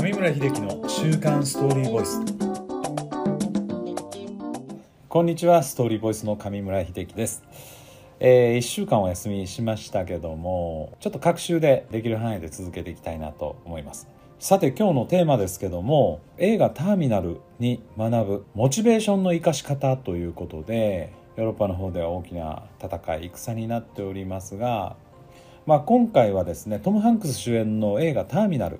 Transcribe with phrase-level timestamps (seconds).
[0.00, 2.20] 上村秀樹の週刊ストーリーボイス。
[5.08, 7.42] こんにちはストーリーボイスの上村秀樹です。
[8.20, 14.06] えー、1週間お休みしましたけどもちょっと各週でできる範囲で続けていきたいなと思います。
[14.38, 24.94] さて今日のテーマですけども映画「ターミナル」に学ぶモチベーションの生かし方ということでヨーロッパの方では大きな戦い戦になっておりますが、
[25.66, 28.78] まあ、今回はですねトム・ハンクス主演の映画「ターミナル」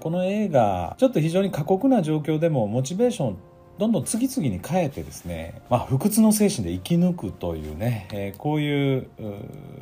[0.00, 3.36] この映画ちょっと非常に過酷な状況でもモチベーション
[3.78, 9.08] どんどん次々に変えてですね、まあ、不屈の精神で生き抜くというね、えー、こういう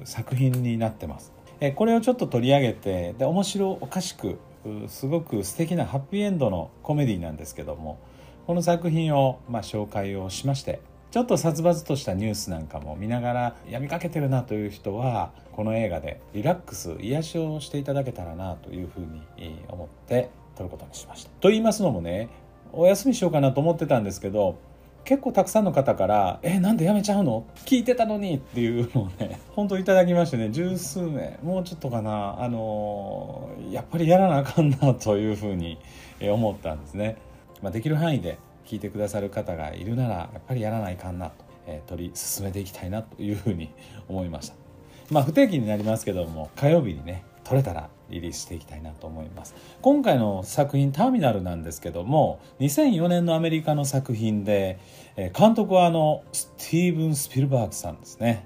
[0.05, 1.33] 作品になってます。
[1.61, 4.39] えー、これをちょっと取り上げてで面白おかしく
[4.87, 7.99] すごく素敵なハッピーエンドのコメディなんですけども
[8.47, 10.81] この作品をまあ紹介をしまして
[11.11, 19.01] ちょっと殺伐としたニュースなんかも見ながらやみかけてるなという人はこの映画でリラックス癒しをしていただけたらなというふう
[19.41, 21.31] に思って撮ることにしました。
[21.41, 22.29] と言いますのもね
[22.73, 24.59] お休みしようかなと思ってたんですけど
[25.05, 27.47] 結構たくさんの方から「えなんでやめちゃうの？
[27.65, 32.37] 聞いてたのに」っていうのをね 本当いただきましてね十数名もうちょっとかな？
[32.43, 35.79] あのやっぱりやらなあかんなというふうに
[36.21, 37.17] 思ったんですね。
[37.63, 38.39] まあ、できる範囲で
[38.69, 43.71] 聞いてくださる方がいるならやっぱりやらないかんなと、えー、取り進めていきたいなというふうに
[44.09, 44.55] 思いました。
[45.11, 49.55] まあ不定期になりますけども火曜日にね撮れたらリリースしていきたいなと思います。
[49.81, 54.79] 今回の作品「ターミナル」なんですけども2004年のアメリカの作品で
[55.17, 58.45] 監督はあのスティーブン・スピルバーグさんですね。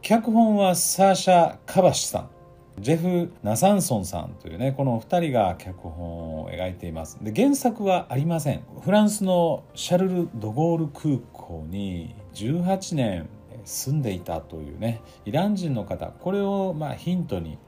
[0.00, 2.35] 脚本はサーシャ・カバシさん。
[2.78, 7.18] ジェフ・ナサンソンさんというねこの2人が脚本を描いています。
[7.22, 8.62] で原作はありません。
[8.82, 13.28] フランスのシャルル・ド・ゴール空港に18年
[13.64, 16.06] 住んでいたというねイラン人の方。
[16.08, 17.58] これをまヒントに、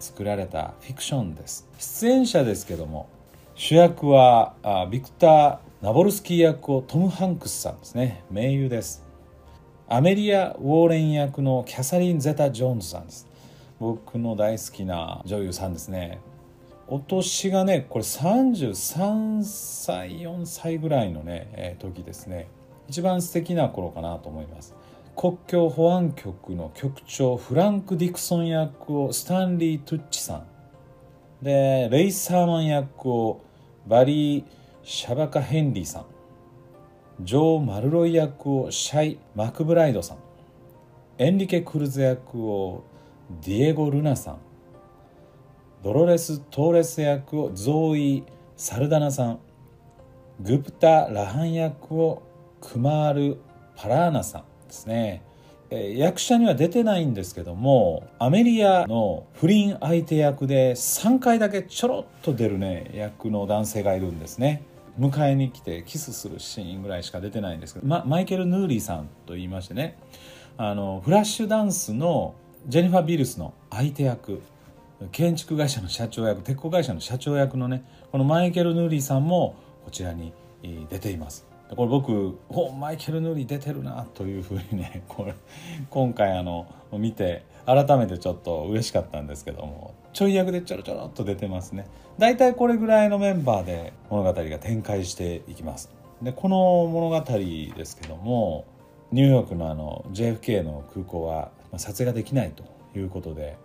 [0.00, 1.68] 作られたフィクションです。
[1.78, 3.08] 出演者ですけども
[3.54, 4.54] 主役は
[4.90, 8.24] ビクター・ナボルスキー役をトム・ハンクスさんですね。
[8.30, 9.06] 名優です。
[9.88, 13.29] アメリア・ウォーレン役のキャサリン・ゼタ・ジョーンズさんです。
[13.80, 16.20] 僕の大好きな女優さんですね。
[16.86, 22.48] お年がねこれ33歳4歳ぐらいのね、時ですね。
[22.88, 24.74] 一番素敵な頃かなと思います。
[25.16, 30.46] 国境保安局の局長フランク・ディクソン役をスタンリー・トゥッチさん。
[31.42, 33.40] でレイ・サーマン役を
[33.86, 34.44] バリー・
[34.82, 36.04] シャバカ・ヘンリーさん。
[37.22, 40.18] ジョー・マルロイ役をシャイ・マクブライドさん。
[41.16, 42.84] エンリケ・クルズ役を
[43.42, 44.38] ディエゴ・ルナさん
[45.82, 48.24] ドロレス・トーレス役をゾーイ・
[48.56, 49.38] サルダナさん
[50.40, 52.22] グプタ・ラハン役を
[52.60, 53.40] クマール・
[53.76, 55.22] パラーナさんですね
[55.70, 64.64] 役者には出てないんですけどもアメリアの不倫相手役で3回だけちょろっと出るね役の男性がいるんですね
[64.98, 69.96] 迎えに来てキスするシーンぐらいしか出てないんですけど、ま、マイケル・ヌーリーさんと言いましてね
[70.56, 72.34] あのフラッシュダンスの
[72.66, 74.42] ジェニファー・ビルスの相手役
[75.12, 80.32] 建築会社の社長役鉄鋼会社の社長役のねこのマイケル・ヌーリーさんもこちらに
[80.90, 81.46] 出ています。
[81.74, 85.34] これ僕おマイケル・ヌーリー出てるなというふうにね これ
[85.88, 91.86] 今回あの見て改めてちょっと嬉しかったんですけどもちょい役でちょろちょろっと出てますね。
[92.18, 95.90] 大体これぐらいのメンバーで物語が展開していきます。
[96.20, 98.64] でこの物語ですけども
[99.12, 102.64] ニューヨークのあの JFK の空港は撮影ができないと
[102.98, 103.56] いうことで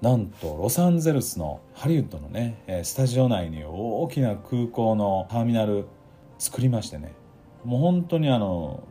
[0.00, 5.86] なんとロサンゼルスのハリウッドのねスタジオ内に大きな空港のターミナル
[6.38, 7.12] 作りましてね
[7.64, 8.82] もう本当にあの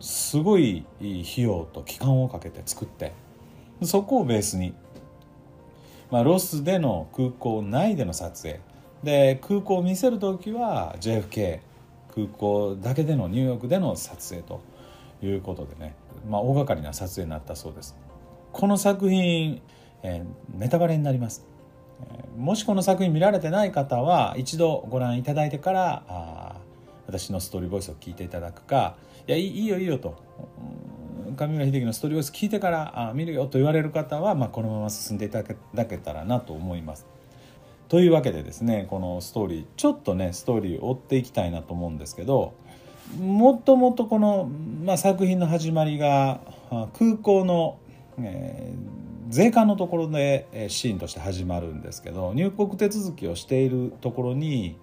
[0.00, 3.12] すごい費用と期間をかけて作って
[3.82, 4.74] そこをベースに、
[6.10, 8.60] まあ、ロスでの空港内での撮影。
[9.02, 11.60] で空港を見せる時は JFK
[12.14, 14.60] 空港だけでのニューヨークでの撮影と
[15.22, 15.94] いうことでね、
[16.28, 17.96] まあ、大掛かりな撮影になったそうです。
[18.52, 19.62] この作品、
[20.02, 21.46] えー、ネタバレになります。
[22.36, 26.56] もしこの作品見られてない方は一度ご覧いただいてからあ
[27.06, 28.96] 私のストーリーボイスを聞いていただくか
[29.28, 30.16] 「いやいいよいいよ」と。
[31.36, 35.42] 上村秀樹のストーリーボイス聞いてからあ見るよと言われる方は、まあ、このまま進んでいた
[35.74, 37.06] だけたらなと思います。
[37.88, 42.54] というわけでですねこのストーリーちょっとねストーリーを追っていきたいなと思うんですけど
[43.18, 44.50] もっともっとこの、
[44.84, 46.40] まあ、作品の始まりが
[46.98, 47.78] 空港の、
[48.18, 54.76] えー、税関のところでシーンとして始まるんですけど入国手続きをしているところに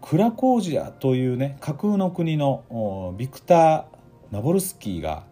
[0.00, 3.84] クラコージアというね架空の国のビクター・
[4.30, 5.24] ナボルスキーが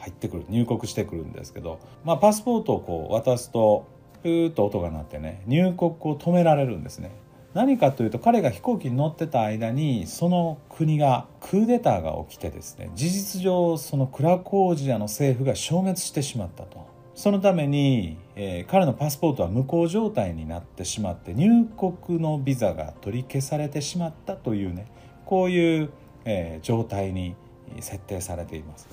[0.00, 3.86] 入ってくる入国してくるんですけど、まあ、パスポートをこう渡すと
[4.22, 7.10] プーッと音が鳴ってね入国を止められるんですね。
[7.54, 24.86] 何かというと彼が飛行機に乗ってた間にその国がクーデターが起きてですね事実上そのクラコージアの政府が消滅してしまったとそのために、えー、彼のパスポートは無効状態になってしまって入国のビザが取り消されてしまったというね
[25.24, 25.90] こういう、
[26.24, 27.36] えー、状態に
[27.80, 28.88] 設定されています。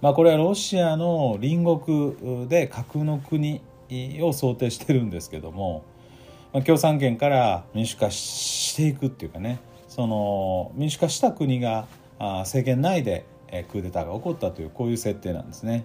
[0.00, 3.60] まあ、これはロシアの隣国で架空の国
[4.22, 5.84] を想定してるんですけども、
[6.52, 9.60] まあ、共産圏から民主化していくっていうかね。
[9.88, 11.86] その民主化した国が
[12.18, 13.26] 政権内で
[13.70, 15.84] クーデターが起こったというこういう設定なんですね。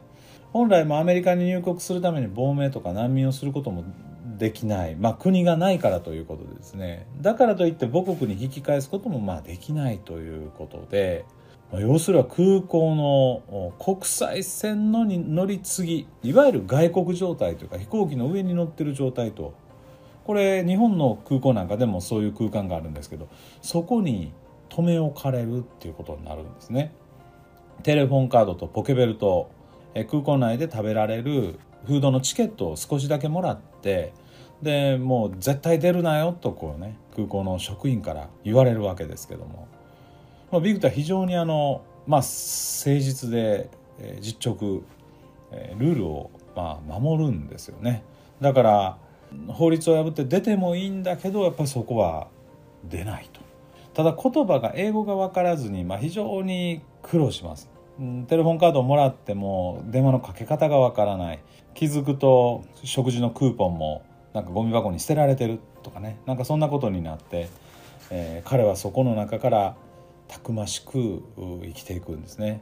[0.53, 3.83] 本来もアメリカに入国するために亡命とか難民をすることも
[4.37, 7.07] できない、まあ、国がないからということでですね。
[7.21, 11.25] だからといって母国に引き返すこともまあできないということで。
[11.71, 19.55] まあ要するは空港の国際線のに乗り継ぎいわゆる外国状態というか飛行機の上に乗ってる状態と
[20.25, 23.29] これ日本の空港なんかでもそういう空間があるんですけど
[23.61, 24.33] そこに
[24.69, 26.93] 留め置かれるっていうことになるんですね。
[27.83, 29.51] テレフォンカードとポケベルと
[30.09, 34.13] 空港内で食べられるフードのチケットを少しだけもらって
[34.61, 39.67] でもう絶対出るなよとこうね空港の職員から言われるわけですけども
[40.51, 43.69] まあ、ビクター非常にあの、まあ、誠実で、
[43.99, 44.83] え、実直、
[45.51, 48.03] え、ルールを、まあ、守るんですよね
[48.41, 48.97] だから
[49.47, 52.27] 法律を破って出てもいいんだけどやっぱりそこは
[52.83, 53.41] 出ないと。
[53.93, 57.69] ただ言葉が英語が分からずに、まあ、非常に苦労します。
[58.27, 61.39] テレフォンカードをもらっても電話のかけ方がわからない。
[61.73, 66.19] 気づくと食事のクーポンもなんかゴミ箱に捨てられてるとかね。
[66.25, 67.47] なんかそんなことになって、
[68.11, 69.75] えー、彼はそこの中から
[70.27, 72.61] たくましく生きていくんですね。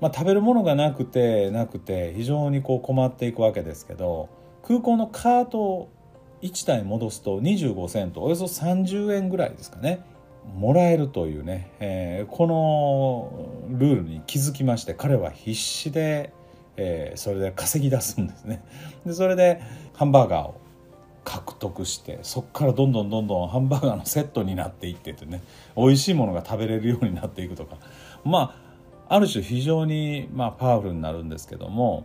[0.00, 4.28] まあ、食べるものがなくてなくて非常にこう困っていくわけですけど
[4.66, 5.90] 空港のカートを
[6.42, 10.04] 1台戻すと25セントおよそ30円ぐらいですかね
[10.56, 16.32] もらえるというね、えー、このルールに気づきまして彼は必死で、
[16.76, 18.62] えー、それで稼ぎ出すんですね。
[19.06, 19.62] でそれで
[19.94, 20.60] ハンバーガーを
[21.24, 25.42] 獲得してそこからどんどんどんどんハンバーガーのセットになっていっててね
[25.76, 27.76] 美味しいものが食べれるようになっていくとか。
[28.24, 28.64] まあ
[29.16, 32.04] ある種非常にまあパワフルになるんですけども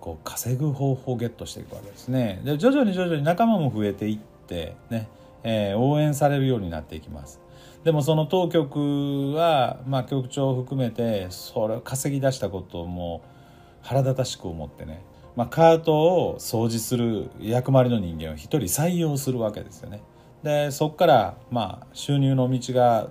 [0.00, 5.08] こう稼ぐ方法をゲットしていくわけですねで徐々に徐々に仲間も増えていってね、
[5.42, 7.40] えー、応援されるようになっていきます
[7.84, 13.22] でもその当局は、まあ、局長を含めてそれを稼ぎ出したことも
[13.82, 15.02] 腹立たしく思ってね
[15.36, 20.02] まあ、カートを掃除する役割の人間を一人採用するわけですよね。
[20.42, 23.08] でそこからまあ収入の道が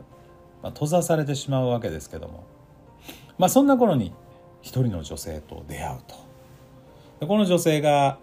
[0.64, 2.44] 閉ざされてしまうわけですけども、
[3.38, 4.14] まあ、そんな頃に
[4.62, 6.29] 一人の女性と出会うと。
[7.20, 8.18] でこの女性が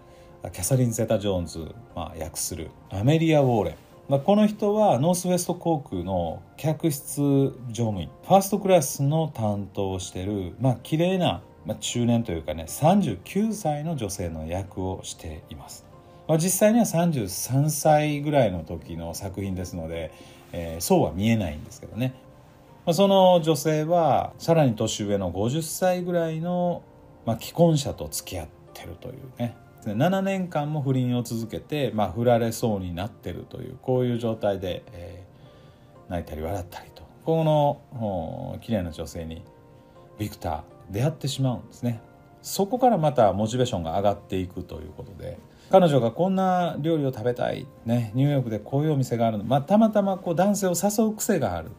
[0.53, 1.59] キャサリン・ゼタ・ジョーンズ、
[1.95, 4.19] まあ、訳するアメリア・ウォーレン。
[4.21, 15.85] この人はノースウェスト航空の客室乗務員ファーストクラスの担当をしているまあ綺麗なまあ、中年というかね39歳の女性の役をしています、
[16.25, 20.11] まあ、実際には33歳ぐらいの時の作品ですので、
[20.53, 22.15] えー、そうは見えないんですけどね、
[22.85, 26.83] まあ、その女性はさらに年上の50歳ぐらいの、
[27.25, 29.55] まあ、既婚者と付き合っててるというね。
[29.85, 37.07] 7年間も不倫を続けて、まあ、振られそうになってるというこういう状態で、えー、泣いたり笑ったりと。
[37.23, 39.43] この綺麗な女性に
[40.17, 42.01] ビクター出会ってしまうんですね。
[42.41, 45.37] そこからまたモチベーションが上がっていくということで。
[45.69, 51.71] 彼女がこんな料理を食べたい、ね、ニューヨークでこういうお店があるの、まあ、たまたまこう男性を誘う癖がある、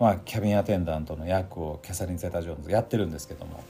[0.00, 3.62] まあ、キャビンアテンダントの役をキャサリン・ゼタ・ジョーンズやってるんですけども。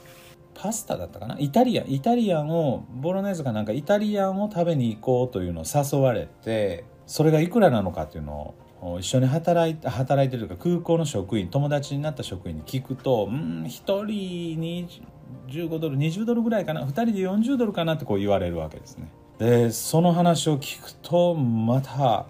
[0.53, 1.37] パスタだったかな？
[1.39, 15.03] イタリアンイタリアンをボロネーズかなんかイタリアンを食べに行こうというのを誘われてそれがいくらなのかっていうのを一緒に働いて働いてるか空港の職員友達になった職員に聞くとうん1人に
[15.47, 19.09] 15ドル20ドルぐらいかな？2人で40ドルかなってこう言われるわけですね。
[19.39, 22.27] でその話を聞くとまた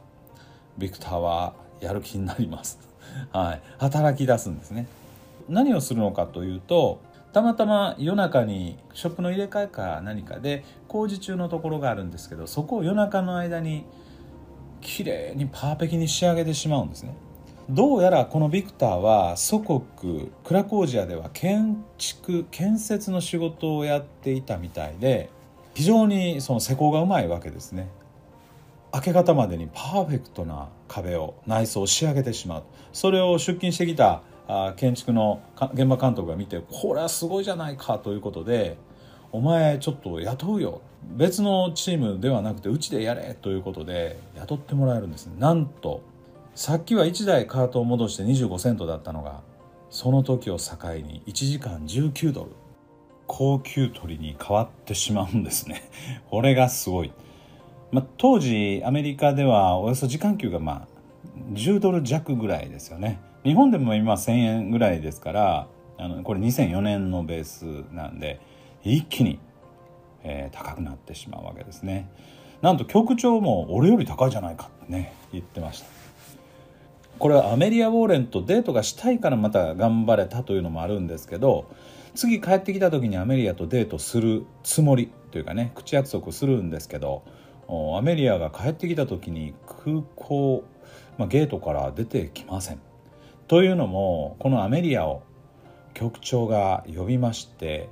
[0.78, 2.80] ビクターはやる気になります。
[3.32, 3.62] はい。
[3.78, 4.88] 働き出すんですね。
[5.50, 7.02] 何をするのかというと
[7.34, 13.86] たまたま夜中にショップの入れ替えか何かで工事中のところがあるんですけどそこを夜中の間に
[14.82, 17.16] 綺麗にパーフェキに仕上げてしまうんですね。
[17.70, 25.30] どうやらこのビクターは祖国クラコージアでは建築建設の仕事をやっていたみたいで
[25.74, 27.90] 非常にその施工がうまいわけですね。
[28.94, 32.64] 明け方までにパーフェクトな壁を内装を仕上げてしまう。
[32.92, 35.42] それを出勤してきたあ建築の
[35.74, 38.78] 現場監督が見てこれはすごいじゃないかということで
[39.32, 40.82] お前ちょっと雇うよ。
[41.16, 45.34] 別のチームではなくてうちでやれということで雇ってもらえるんですね。
[45.40, 46.02] なんと
[46.56, 49.42] さっきは1台カートを戻して25セントだったのが
[49.90, 52.52] その時を境に1時間19ドル。
[53.26, 55.90] 高級鳥に変わってしまうんですね。
[56.30, 57.12] これがすごい、
[57.92, 60.88] まあ、当時アメリカではおよそ時間給がまあ
[61.54, 63.20] 10ドル弱ぐらいですよね。
[63.44, 68.40] 日本でも今1000円ぐらいですからあのこれ2004年のベースなんで
[68.84, 69.40] 一気に、
[70.24, 72.10] えー、高くなってしまうわけですね
[72.62, 75.88] なんと局長も俺より高いじゃないかってね言ってました
[77.20, 81.70] これはアメリア・ウォーレンとデートがしたいからまた頑張れたというのもあるんですけど
[82.16, 87.24] 次帰ってきた時にアメリアとデートするつもりというかね口約束するんですけど
[87.98, 90.64] アメリアが帰ってきた時に空港、
[91.18, 92.93] まあ、ゲートから出てきません。
[93.54, 95.22] というのもこのアメリアを
[95.94, 97.88] 局長が呼びまして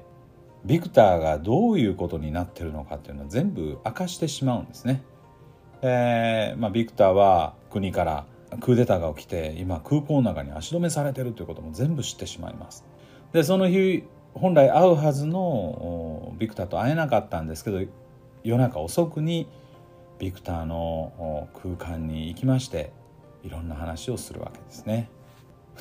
[0.66, 5.04] ビクターがどういうことになってるのかっていうのは全部明かしてしまうんですね。
[5.84, 8.26] えまあ、ビクターは国から
[8.60, 12.84] クーデターが起きて今空港の中に足止めされてるということも全部知ってしまいます。
[13.32, 14.04] でその日
[14.34, 17.82] 本来会うはずのビクターと会えなかったんですけど
[18.44, 19.48] 夜中遅くに
[20.18, 22.92] ビクターの空間に行きまして
[23.44, 25.12] いろんな話をするわけですね。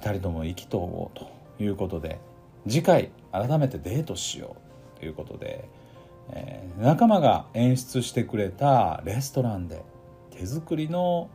[0.00, 1.30] 2人とも意気投合と
[1.62, 2.18] いうことで
[2.66, 4.56] 次回改めてデートしよ
[4.96, 5.68] うということで、
[6.32, 9.82] えー、仲間が演出してくれたレストランで
[10.30, 11.30] 手作りの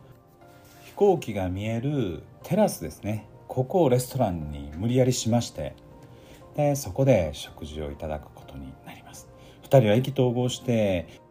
[0.86, 3.28] 飛行機が見えるテラスですね。
[3.48, 5.76] ここをレストランに無理やりしまして
[6.58, 9.28] でそこで食事をいただくことになります。
[9.64, 11.22] 2人は意気投合して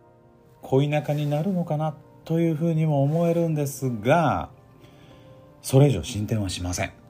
[0.63, 4.49] 恋仲になるのかなというふうにも思えるんですが
[5.63, 7.04] それ以上進展はしません。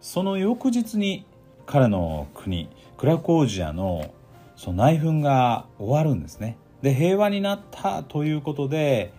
[0.00, 1.26] その翌日に
[1.66, 4.12] 彼の国クラコージアの
[4.56, 6.56] その内紛が終わるんですね。
[6.82, 9.12] で平和になったということで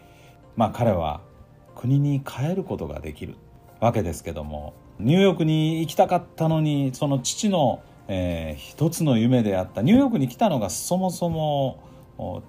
[0.56, 1.22] まあ彼は
[1.76, 3.36] 国に帰ることができる。
[3.80, 9.82] わけですけどもニューヨークに行きたかったのにその父の、えー、一つの夢であった。
[9.82, 11.82] ニューヨークに来たのがそもそも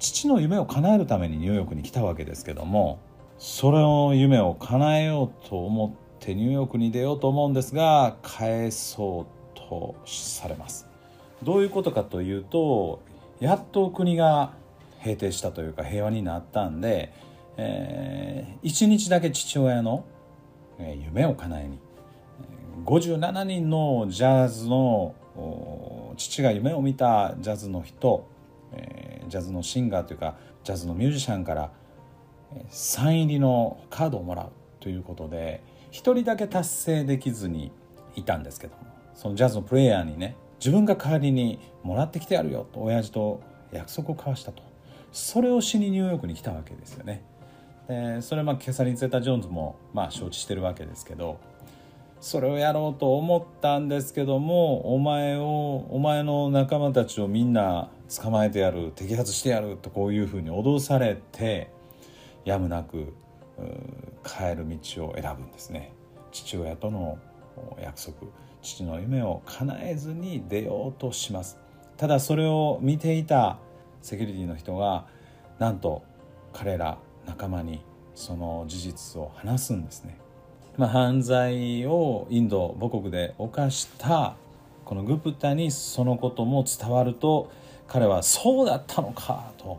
[0.00, 2.98] 父の夢を叶えるためにニューヨークに来たわけですけども
[3.38, 10.86] それの夢を叶えようと思ってニューヨークに出ようと思うんですが返そうとされます。
[11.42, 13.00] どういうことかというと
[13.40, 14.52] やっと国が
[15.00, 17.12] 平定したというか平和になったんで、
[17.56, 20.04] えー、1日だけ父親の
[20.78, 21.78] 夢を叶えに
[22.84, 25.14] 57人のジャズの
[26.16, 28.26] 父が夢を見たジャズの人、
[28.72, 31.70] えー、ジャズのシンガーというかジャズのミュージシャンから
[32.68, 37.72] サイン入りのカードをもらうということで1人だけ達成できずに
[38.16, 38.82] いたんですけども
[39.14, 43.40] そのジャズのプレイヤーにね自分が代わりにもらってきてやるよと親父と
[43.72, 44.62] 約束を交わしたと。
[45.12, 47.22] それをしにニューヨークに来たわけですよね。
[47.88, 51.40] でそれまあキャサリン・ゼータ・ジョーンズもまあ承知してるわけですけど
[52.20, 61.70] それをやろうと思ったんですけどもお前をお前の仲間たちをみんな捕まえてやる摘発してやるとこういうふうに脅されて
[62.44, 63.12] やむなく
[64.24, 65.92] 帰る道を選ぶんですね。
[66.32, 67.18] 父親との
[67.80, 68.28] 約束
[68.62, 71.58] 父の夢を叶えずに出ようとします。
[71.96, 73.58] ただそれを見ていた
[74.02, 75.06] セキュリティの人が
[75.58, 76.02] なんと
[76.52, 77.82] 彼ら仲間に
[78.14, 80.18] その事実を話すんですね、
[80.76, 84.36] まあ、犯罪をインド母国で犯した
[84.84, 87.50] このグプタにそのことも伝わると
[87.86, 89.78] 彼はそうだったのかと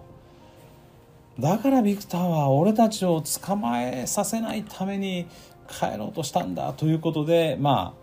[1.39, 5.27] だからビクターは俺たちを捕まえさせないために
[5.67, 8.01] 帰ろうとしたんだということでまあ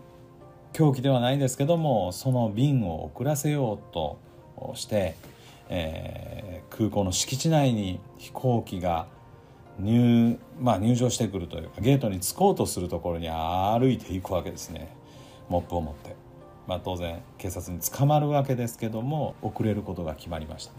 [0.73, 4.19] 狂気ではないですけどもその便を遅らせようと
[4.75, 5.15] して、
[5.69, 9.07] えー、空港の敷地内に飛行機が
[9.79, 14.93] 入,、まあ、入場してくるというかゲートに着こうとするところに歩いていくわけですね。
[15.47, 16.15] モップを持って、
[16.67, 20.69] まあ、当然警察に捕まるわけですけども遅れることが決まりまし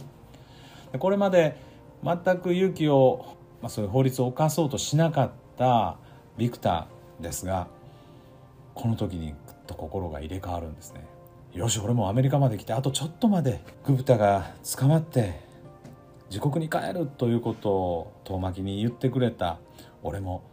[0.92, 0.98] た。
[0.98, 1.56] これまで
[2.02, 5.96] 全く勇気を、まあ、そういう法律を犯そうとしなかった
[6.36, 7.68] ビクターですが
[8.74, 11.04] この時にぐっと心が入れ替わるんですね。
[11.52, 15.40] よし俺もアメリカまで来てあとちょっとまでグプタが捕まって
[16.30, 19.58] 自国に帰るということを遠巻きに言ってくれた
[20.04, 20.44] 俺も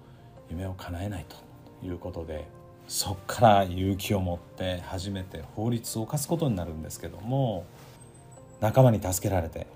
[0.50, 2.48] 夢を叶えないということで
[2.88, 7.66] そっから勇気を持って初めて法律を犯すことになるんですけども
[8.60, 9.68] 仲間に助けられて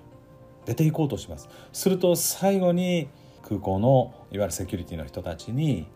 [0.64, 1.48] 出ていこうとします。
[1.72, 3.08] すると最後に
[3.42, 5.86] 空港のいわゆるセキュリティの人たちに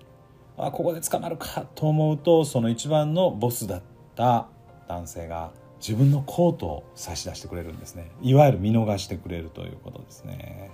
[0.58, 3.82] あここで捕まるかと思うとその一番のボスだっ
[4.14, 4.48] た
[4.88, 8.10] 男性が自分のコートを差し出してくれるんですね。
[8.22, 10.70] いわゆる見逃してくれるということですね。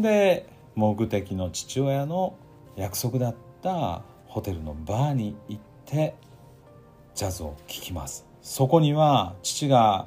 [0.00, 2.36] で目的の父親の
[2.76, 6.16] 約束だったホテルのバーに行って
[7.14, 8.26] ジャズを聴きます。
[8.42, 10.06] そこには父が、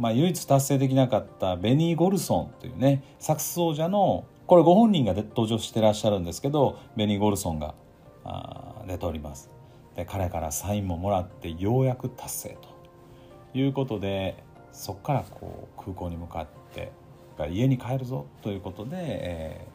[0.00, 7.74] まあ、唯一達成できなかったベニー・ゴルソンというねサックス奏者のこれご本人が登場してらっしゃるんですけどベニー・ゴルソンが
[8.86, 9.50] 出ております
[9.96, 12.58] で彼からサインももらってようやく達成
[13.52, 14.42] ということで
[14.72, 16.92] そこからこう空港に向かって
[17.50, 19.66] 家に帰るぞということで、え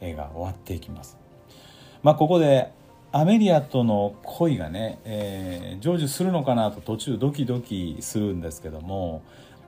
[0.00, 1.16] ー、映画終わっていきます。
[2.02, 2.72] まあ、ここで
[3.10, 9.22] アメリアとの恋がね、えー、成就するのかなと途中ドキドキするんですけども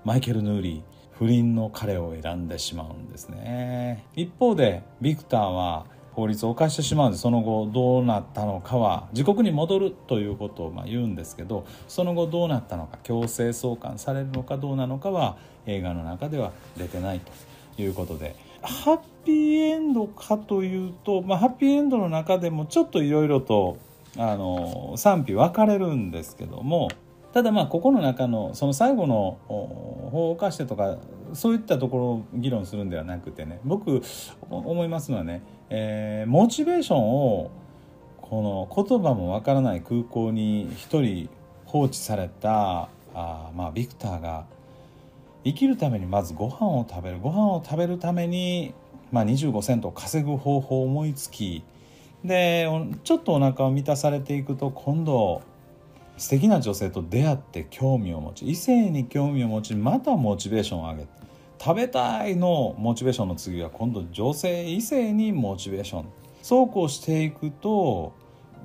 [0.04, 0.82] マイケル・ヌーリー
[1.18, 4.06] 不倫の彼を選んでしまうんですね。
[4.16, 18.34] 一方でビクターは法律を犯してしまうんでその後どうなったのかは自国に戻るということをま言うんですけどその後どうなったのか強制送還されるのかどうなのかは映画の中では出てないということで。
[18.62, 23.78] ハッピーエンドかというと、まあ、ハッピーエンドの中でもちょっといろいろと
[24.18, 26.88] あの賛否分かれるんですけども
[27.32, 30.98] ただまあここの中のその最後の法を犯してとか
[31.32, 34.02] そういったところを議論するんではなくてね僕
[34.50, 37.50] 思いますのはね、えー、モチベーションを
[38.20, 41.28] この言葉もわからない空港に一人
[41.66, 44.46] 放置されたあまあビクターが
[45.44, 48.74] 生きるためにまずご飯を食べるご飯を食べるために、
[49.10, 51.62] まあ、25セント稼ぐ方法を思いつき
[52.24, 52.68] で
[53.04, 55.42] ちょっとお腹を満たされていくと今度
[56.20, 61.08] 素敵な女性と出会って興味を持ち異性に興味を持ちまたモチベーションを上げて
[61.58, 66.04] 食べたいのモチベーションの次は今度女性異性にモチベーション。
[66.42, 68.12] そうこうしていくと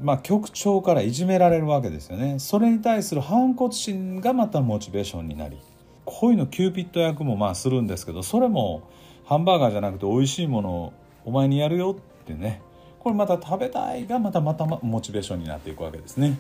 [0.02, 2.40] まあ局長からいじめられるわけですよね。
[2.40, 5.58] それに対する反骨心がまたモチベーションになり
[6.04, 8.84] 恋のキューピッド役もまあするんですけどそれも
[9.24, 10.94] ハンバーガーじゃなくて美味しいものを
[11.24, 12.62] お前にやるよってね。
[13.00, 16.38] これまた食べたいがまたまたモチベーションになっていくわけですね。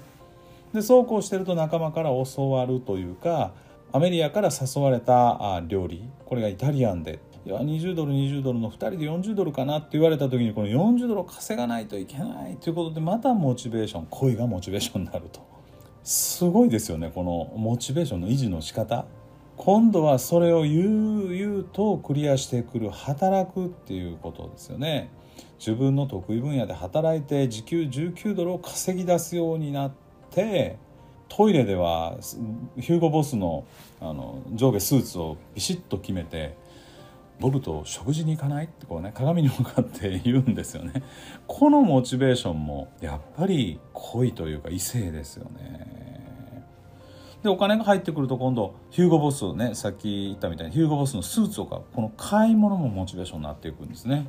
[0.75, 3.53] でそうこうしてると仲間から教わるというか
[3.91, 6.03] アメリアから誘われた料理。
[6.25, 7.19] これがイタリアンで。
[7.45, 15.39] いや20ドル20ドルの2人で40ドルかなって言われた時にこの40ドルを稼がないといけないということでまたモチベーション恋がモチベーションになると。
[16.03, 19.05] すごいですよねこのモチベーションの維持の仕方。
[19.57, 25.09] 今度はそれを悠々とクリアしてくる働くっていうことですよね。
[25.59, 29.91] 自分の得意分野で働いて時給19ドルを稼ぎ出すようになっ
[30.35, 30.77] て
[31.29, 32.17] トイレでは
[32.77, 33.63] ヒューゴ・ボスの
[33.99, 36.55] あの上下スーツをビシッと決めて
[37.39, 38.65] ボルと食事に行かない？
[38.65, 41.03] ってこうね鏡に向かって言うんですよね。
[41.47, 46.63] このモチベーションもやっぱり恋というか異性ですよね。
[47.43, 51.81] でお金が入ってくると今度ヒューゴボスをねさっき言ったみたいにヒューゴボスのスーツを買う。
[51.93, 54.27] この買い物もモチベーションになっていくんですね。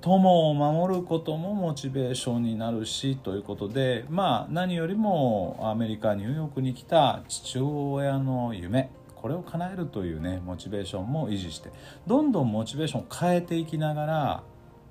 [0.00, 11.70] 友を守ることもモチベーションになるしということでまあ何よりもアメリカニューヨークに来た父親の夢これを叶えるというねモチベーションも維持して
[12.06, 14.42] どんどんモチベーションを変えていきながら、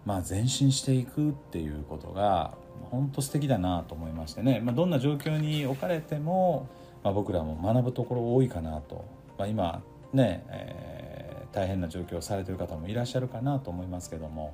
[0.06, 2.56] まあ、前進していくっていうことが
[2.92, 6.70] 本当素敵だなと思いましてね、まあ、どんな状況に置かれても
[7.04, 9.06] まあ、僕らも学ぶところ多いかなと、
[9.38, 14.54] まあ、今ね、えー、大変な状況をされてる方もいらっしゃるかなと思いますけども。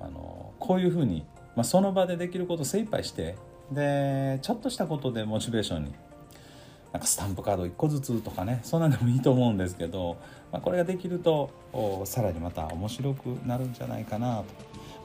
[0.00, 3.36] あのこういうふうに、まあ、その場でできることを精一杯して
[3.72, 5.94] でちょっとしたことでモチベーションに
[6.92, 10.16] なんかスタンプカード1個ずつとかねそんなんでもいいと思うんですけど、
[10.52, 11.50] まあ、これができると
[12.04, 14.44] さらにまた面白くなるんじゃないかなと。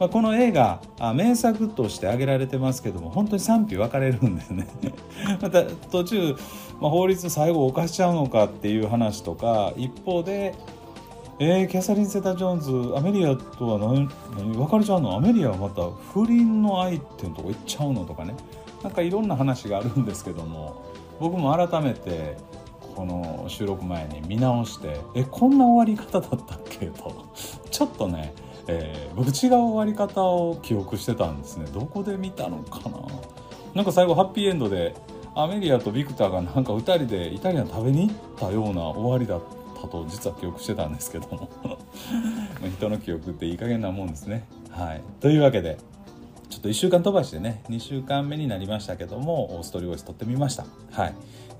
[0.00, 4.66] まあ、この映画あ名作として挙げられてますけども本当に賛否分かれるんですね。
[5.40, 6.34] また途中、
[6.80, 10.54] まあ、法律最後犯しちゃうのかっていう話とか一方で
[11.44, 12.60] えー、キャサリン・セタ・ジョーン
[12.92, 15.16] ズアメリアとは何何別れちゃうの？
[15.16, 18.36] アメリアはまた不倫の相手のとこ行っちゃうのとかね。
[18.84, 20.84] なんかいろんな話があるんですけども
[21.18, 22.36] 僕も改めて
[22.94, 26.86] この収録前に見直してえこんな終わり方だったっけ？
[26.86, 27.12] と。
[27.72, 28.32] ちょっとね
[28.68, 31.66] えー、僕違う終わり方を記憶してたんですね。
[31.74, 32.98] どこで見たのかな？
[33.74, 34.94] なんか最後ハッピーエンドで
[35.34, 39.61] アメリアとビクターがなんか2人でイタリアン食べに行ったような終わりだった。
[39.82, 41.48] ことを実は記憶してたんですけども。
[42.76, 44.44] 人の記憶っていい加減なもんですね。
[44.70, 45.76] はい、というわけで
[46.48, 50.64] ちょっと1週間飛ばしてね2週間目になりましたけどもストーリーボイス撮ってみました。
[50.92, 51.14] はい。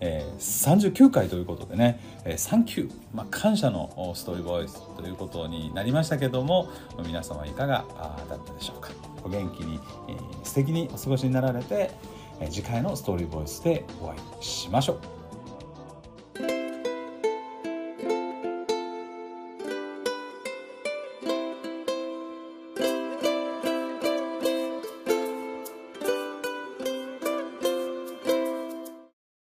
[0.05, 6.69] えー、39回ということでね、えー、サンキュー、まあ、感謝のストーリーボイスということになりましたけども
[7.07, 7.85] 皆様いかが
[8.29, 8.91] だったでしょうか。
[9.25, 11.93] お元気に、えー、素敵にお過ごしになられて、
[12.41, 15.22] え、次回のストーリーボイスでお会いしましょう。